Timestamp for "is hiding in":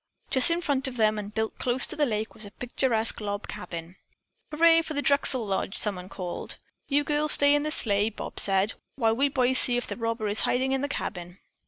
10.27-10.81